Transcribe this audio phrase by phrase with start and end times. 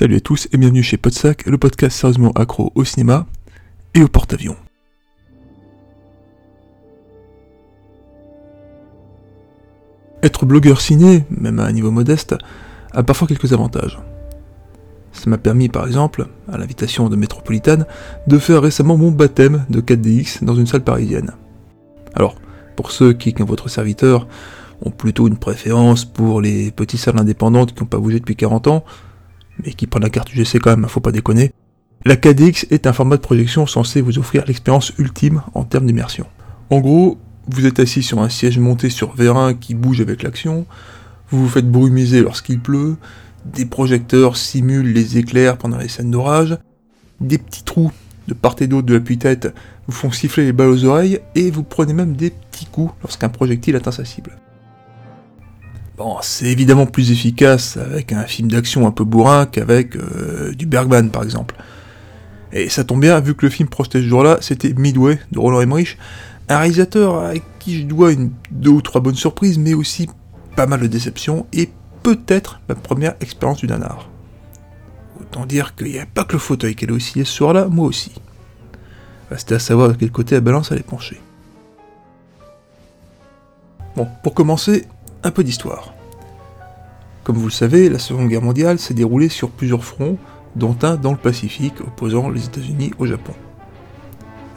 [0.00, 3.26] Salut à tous et bienvenue chez Podsac, le podcast sérieusement accro au cinéma
[3.92, 4.56] et au porte-avions.
[10.22, 12.34] Être blogueur ciné, même à un niveau modeste,
[12.92, 13.98] a parfois quelques avantages.
[15.12, 17.84] Ça m'a permis par exemple, à l'invitation de Métropolitane,
[18.26, 21.32] de faire récemment mon baptême de 4DX dans une salle parisienne.
[22.14, 22.36] Alors,
[22.74, 24.26] pour ceux qui, comme votre serviteur,
[24.80, 28.66] ont plutôt une préférence pour les petites salles indépendantes qui n'ont pas bougé depuis 40
[28.68, 28.84] ans,
[29.64, 31.52] mais qui prennent la carte UGC quand même, faut pas déconner,
[32.04, 36.26] la 4DX est un format de projection censé vous offrir l'expérience ultime en termes d'immersion.
[36.70, 37.18] En gros,
[37.48, 40.66] vous êtes assis sur un siège monté sur vérin qui bouge avec l'action,
[41.30, 42.96] vous vous faites brumiser lorsqu'il pleut,
[43.44, 46.56] des projecteurs simulent les éclairs pendant les scènes d'orage,
[47.20, 47.92] des petits trous
[48.28, 49.52] de part et d'autre de l'appui-tête
[49.86, 53.28] vous font siffler les balles aux oreilles, et vous prenez même des petits coups lorsqu'un
[53.28, 54.38] projectile atteint sa cible.
[56.22, 61.10] C'est évidemment plus efficace avec un film d'action un peu bourrin qu'avec euh, du Bergman
[61.10, 61.56] par exemple.
[62.52, 65.60] Et ça tombe bien, vu que le film projeté ce jour-là, c'était Midway de Roland
[65.60, 65.98] Emmerich,
[66.48, 70.08] un réalisateur à qui je dois une, deux ou trois bonnes surprises, mais aussi
[70.56, 71.70] pas mal de déceptions, et
[72.02, 74.08] peut-être ma première expérience du nanar.
[75.20, 77.86] Autant dire qu'il n'y a pas que le fauteuil qui allait osciller ce soir-là, moi
[77.86, 78.12] aussi.
[79.36, 81.20] C'était à savoir de quel côté la balance allait pencher.
[83.94, 84.86] Bon, pour commencer,
[85.22, 85.94] un peu d'histoire.
[87.24, 90.18] Comme vous le savez, la Seconde Guerre mondiale s'est déroulée sur plusieurs fronts,
[90.56, 93.34] dont un dans le Pacifique opposant les États-Unis au Japon.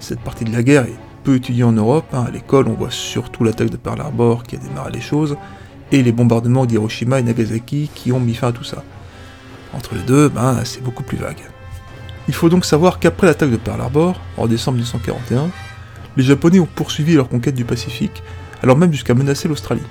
[0.00, 2.24] Cette partie de la guerre est peu étudiée en Europe, hein.
[2.26, 5.36] à l'école on voit surtout l'attaque de Pearl Harbor qui a démarré les choses,
[5.92, 8.82] et les bombardements d'Hiroshima et Nagasaki qui ont mis fin à tout ça.
[9.74, 11.40] Entre les deux, ben, c'est beaucoup plus vague.
[12.28, 15.50] Il faut donc savoir qu'après l'attaque de Pearl Harbor, en décembre 1941,
[16.16, 18.22] les Japonais ont poursuivi leur conquête du Pacifique,
[18.62, 19.82] alors même jusqu'à menacer l'Australie.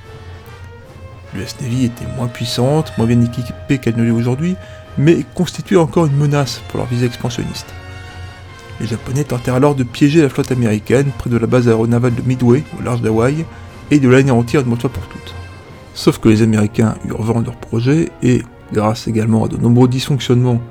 [1.34, 4.56] L'US Navy était moins puissante, moins bien équipée qu'elle ne l'est aujourd'hui,
[4.98, 7.68] mais constituait encore une menace pour leur visée expansionniste.
[8.80, 12.22] Les Japonais tentèrent alors de piéger la flotte américaine près de la base aéronavale de
[12.24, 13.46] Midway, au large d'Hawaï,
[13.92, 15.36] et de l'anéantir une fois pour toutes.
[15.94, 18.42] Sauf que les Américains eurent vent de leur projet et,
[18.74, 20.62] grâce également à de nombreux dysfonctionnements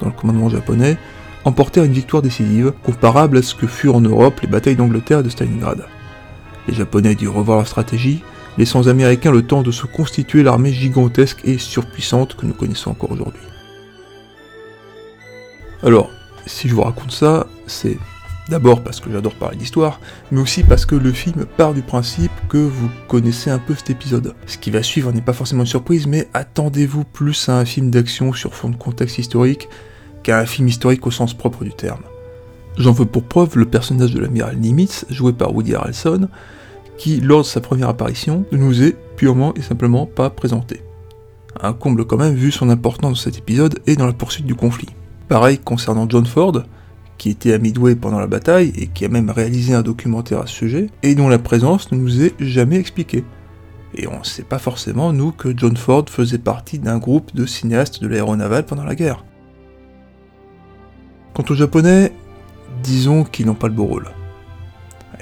[0.00, 0.96] dans le commandement japonais,
[1.44, 5.22] emportèrent une victoire décisive, comparable à ce que furent en Europe les batailles d'Angleterre et
[5.22, 5.84] de Stalingrad.
[6.68, 8.22] Les Japonais durent revoir leur stratégie,
[8.58, 12.90] laissant aux Américains le temps de se constituer l'armée gigantesque et surpuissante que nous connaissons
[12.90, 13.42] encore aujourd'hui.
[15.82, 16.10] Alors,
[16.46, 17.98] si je vous raconte ça, c'est
[18.48, 22.32] d'abord parce que j'adore parler d'histoire, mais aussi parce que le film part du principe
[22.48, 24.34] que vous connaissez un peu cet épisode.
[24.46, 27.90] Ce qui va suivre n'est pas forcément une surprise, mais attendez-vous plus à un film
[27.90, 29.68] d'action sur fond de contexte historique
[30.22, 32.02] qu'à un film historique au sens propre du terme.
[32.78, 36.28] J'en veux pour preuve le personnage de l'amiral Nimitz, joué par Woody Harrelson,
[37.02, 40.82] qui, lors de sa première apparition, ne nous est purement et simplement pas présenté.
[41.60, 44.54] Un comble quand même vu son importance dans cet épisode et dans la poursuite du
[44.54, 44.86] conflit.
[45.26, 46.62] Pareil concernant John Ford,
[47.18, 50.46] qui était à Midway pendant la bataille et qui a même réalisé un documentaire à
[50.46, 53.24] ce sujet, et dont la présence ne nous est jamais expliquée.
[53.96, 57.46] Et on ne sait pas forcément, nous, que John Ford faisait partie d'un groupe de
[57.46, 59.24] cinéastes de l'aéronaval pendant la guerre.
[61.34, 62.12] Quant aux Japonais,
[62.84, 64.12] disons qu'ils n'ont pas le beau rôle.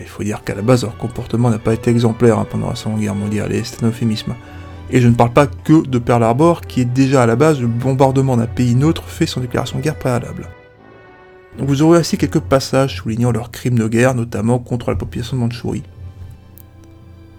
[0.01, 2.75] Il faut dire qu'à la base, leur comportement n'a pas été exemplaire hein, pendant la
[2.75, 4.35] Seconde Guerre mondiale, et c'est un euphémisme.
[4.91, 7.61] Et je ne parle pas que de Pearl Harbor, qui est déjà à la base
[7.61, 10.49] le bombardement d'un pays neutre fait sans déclaration de guerre préalable.
[11.59, 15.43] vous aurez ainsi quelques passages soulignant leurs crimes de guerre, notamment contre la population de
[15.43, 15.85] Mandchourie.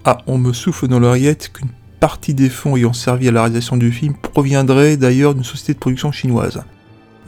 [0.04, 1.68] Ah, on me souffle dans l'oreillette qu'une
[2.00, 5.78] partie des fonds ayant servi à la réalisation du film proviendrait d'ailleurs d'une société de
[5.78, 6.64] production chinoise.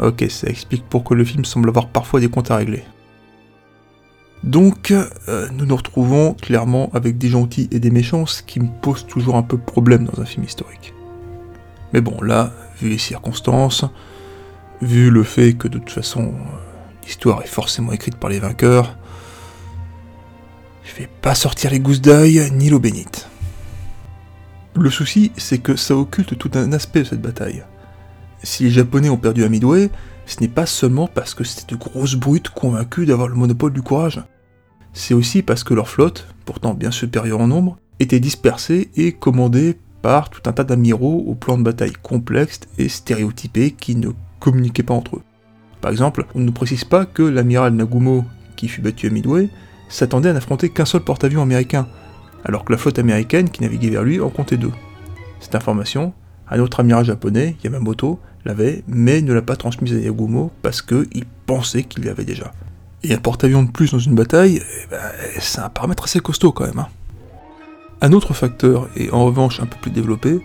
[0.00, 2.82] Ok, ça explique pourquoi le film semble avoir parfois des comptes à régler.
[4.44, 8.69] Donc, euh, nous nous retrouvons clairement avec des gentils et des méchants, ce qui me
[8.82, 10.93] pose toujours un peu problème dans un film historique.
[11.94, 13.87] Mais bon, là, vu les circonstances,
[14.82, 16.56] vu le fait que de toute façon, euh,
[17.05, 18.99] l'histoire est forcément écrite par les vainqueurs,
[20.84, 23.26] je vais pas sortir les gousses d'œil ni l'eau bénite.
[24.76, 27.65] Le souci, c'est que ça occulte tout un aspect de cette bataille.
[28.43, 29.88] Si les Japonais ont perdu à Midway,
[30.26, 33.81] ce n'est pas seulement parce que c'était de grosses brutes convaincues d'avoir le monopole du
[33.81, 34.23] courage
[34.94, 39.76] c'est aussi parce que leur flotte, pourtant bien supérieure en nombre, était dispersée et commandée
[40.02, 44.82] par tout un tas d'amiraux au plan de bataille complexe et stéréotypés qui ne communiquaient
[44.82, 45.23] pas entre eux.
[45.81, 48.25] Par exemple, on ne précise pas que l'amiral Nagumo,
[48.56, 49.49] qui fut battu à Midway,
[49.88, 51.88] s'attendait à n'affronter qu'un seul porte-avions américain,
[52.44, 54.73] alors que la flotte américaine qui naviguait vers lui en comptait deux.
[55.40, 56.12] Cette information,
[56.49, 61.25] un autre amiral japonais, Yamamoto, l'avait, mais ne l'a pas transmise à Nagumo parce qu'il
[61.47, 62.52] pensait qu'il l'avait déjà.
[63.04, 64.98] Et un porte-avions de plus dans une bataille, eh ben,
[65.38, 66.78] c'est un paramètre assez costaud quand même.
[66.78, 66.88] Hein.
[68.00, 70.40] Un autre facteur, et en revanche un peu plus développé,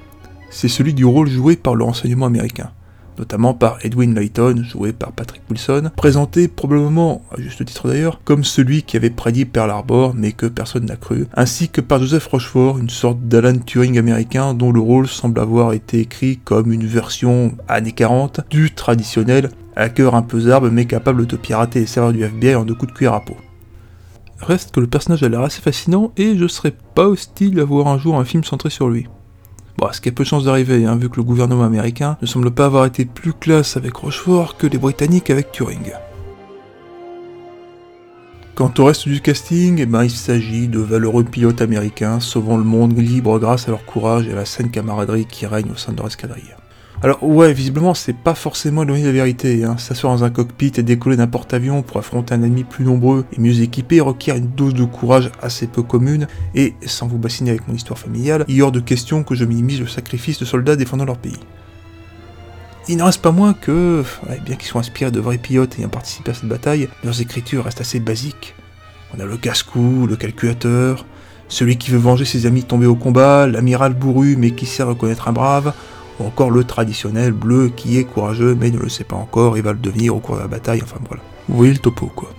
[0.49, 2.71] c'est celui du rôle joué par le renseignement américain,
[3.19, 8.43] notamment par Edwin Layton, joué par Patrick Wilson, présenté probablement, à juste titre d'ailleurs, comme
[8.43, 12.27] celui qui avait prédit Pearl Harbor mais que personne n'a cru, ainsi que par Joseph
[12.27, 16.85] Rochefort, une sorte d'Alan Turing américain dont le rôle semble avoir été écrit comme une
[16.85, 22.13] version années 40 du traditionnel hacker un peu zarbe mais capable de pirater les serveurs
[22.13, 23.37] du FBI en deux coups de cuir à peau.
[24.39, 27.87] Reste que le personnage a l'air assez fascinant et je serais pas hostile à voir
[27.87, 29.07] un jour un film centré sur lui.
[29.79, 32.27] Bon, ce qui a peu de chance d'arriver, hein, vu que le gouvernement américain ne
[32.27, 35.93] semble pas avoir été plus classe avec Rochefort que les Britanniques avec Turing.
[38.55, 42.65] Quant au reste du casting, eh ben, il s'agit de valeureux pilotes américains sauvant le
[42.65, 45.93] monde libre grâce à leur courage et à la saine camaraderie qui règne au sein
[45.93, 46.58] de leur escadrille.
[47.01, 49.77] Alors ouais, visiblement c'est pas forcément éloigné de la vérité, hein.
[49.77, 53.39] s'asseoir dans un cockpit et décoller d'un porte-avions pour affronter un ennemi plus nombreux et
[53.39, 57.69] mieux équipé requiert une dose de courage assez peu commune, et sans vous bassiner avec
[57.69, 60.75] mon histoire familiale, il y hors de question que je minimise le sacrifice de soldats
[60.75, 61.39] défendant leur pays.
[62.89, 64.03] Il n'en reste pas moins que,
[64.45, 67.81] bien qu'ils soient inspirés de vrais pilotes ayant participé à cette bataille, leurs écritures restent
[67.81, 68.55] assez basiques.
[69.15, 71.05] On a le casse-cou, le calculateur,
[71.47, 75.29] celui qui veut venger ses amis tombés au combat, l'amiral bourru mais qui sait reconnaître
[75.29, 75.73] un brave,
[76.19, 79.61] ou encore le traditionnel bleu qui est courageux mais ne le sait pas encore et
[79.61, 81.23] va le devenir au cours de la bataille, enfin voilà.
[81.47, 82.29] Vous voyez le topo quoi.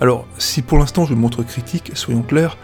[0.00, 2.56] Alors, si pour l'instant je me montre critique, soyons clairs,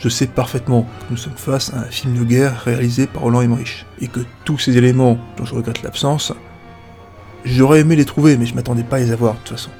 [0.00, 3.42] je sais parfaitement que nous sommes face à un film de guerre réalisé par Roland
[3.42, 6.32] Emmerich, et que tous ces éléments dont je regrette l'absence,
[7.44, 9.70] j'aurais aimé les trouver, mais je m'attendais pas à les avoir de toute façon.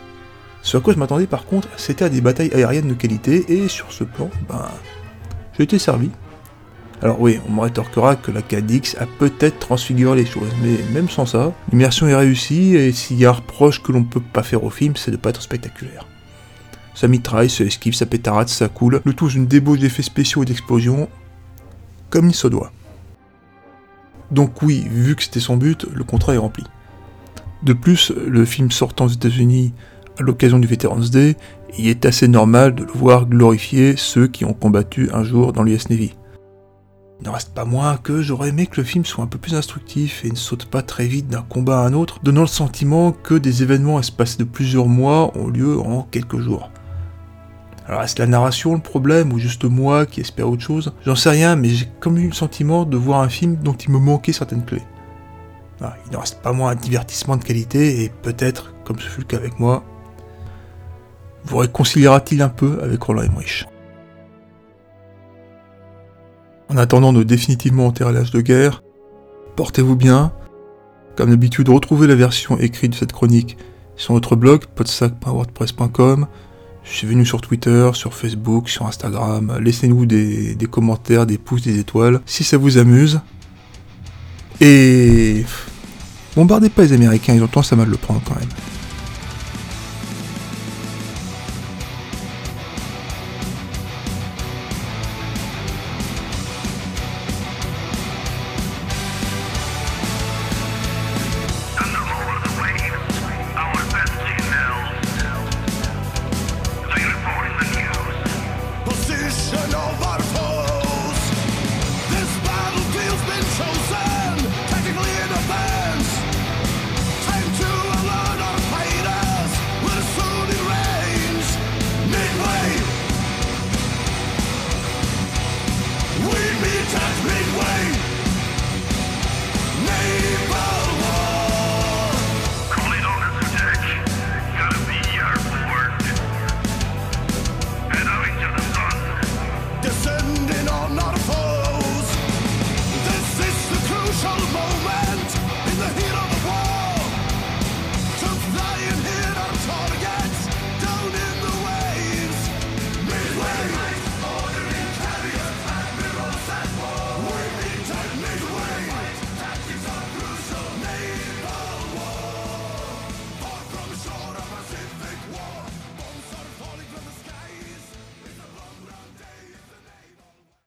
[0.63, 3.67] Ce à quoi je m'attendais par contre, c'était à des batailles aériennes de qualité, et
[3.67, 4.69] sur ce plan, ben,
[5.57, 6.11] j'ai été servi,
[7.03, 11.09] alors oui, on me rétorquera que la KDX a peut-être transfiguré les choses, mais même
[11.09, 14.65] sans ça, l'immersion est réussie et s'il y a reproche que l'on peut pas faire
[14.65, 16.07] au film, c'est de pas être spectaculaire.
[16.95, 20.47] Ça mitraille, ça esquive, ça pétarade, ça coule, le tout d'une débauche d'effets spéciaux et
[20.47, 21.09] d'explosions,
[22.11, 22.71] comme il se doit.
[24.31, 26.65] Donc oui, vu que c'était son but, le contrat est rempli.
[27.63, 29.73] De plus, le film sortant aux États-Unis
[30.19, 31.37] à l'occasion du Veterans Day,
[31.79, 35.63] il est assez normal de le voir glorifier ceux qui ont combattu un jour dans
[35.63, 36.13] l'US Navy.
[37.21, 39.55] Il n'en reste pas moins que j'aurais aimé que le film soit un peu plus
[39.55, 43.13] instructif et ne saute pas très vite d'un combat à un autre, donnant le sentiment
[43.13, 46.71] que des événements espacés de plusieurs mois ont lieu en quelques jours.
[47.87, 50.95] Alors est-ce la narration le problème ou juste moi qui espère autre chose?
[51.05, 53.91] J'en sais rien, mais j'ai comme eu le sentiment de voir un film dont il
[53.91, 54.83] me manquait certaines clés.
[55.81, 59.27] Il n'en reste pas moins un divertissement de qualité et peut-être, comme ce fut le
[59.27, 59.83] cas avec moi,
[61.45, 63.67] vous réconciliera-t-il un peu avec Roland Emmerich?
[66.71, 68.85] En attendant de définitivement enterrer l'âge de guerre,
[69.57, 70.33] portez-vous bien.
[71.17, 73.57] Comme d'habitude, retrouvez la version écrite de cette chronique
[73.97, 76.29] sur notre blog podsac.wordpress.com.
[76.85, 79.59] Suivez-nous sur Twitter, sur Facebook, sur Instagram.
[79.61, 83.21] Laissez-nous des, des, commentaires, des pouces, des étoiles si ça vous amuse.
[84.61, 85.45] Et
[86.37, 88.49] bombardez pas les Américains, ils ont tendance à mal le prendre quand même.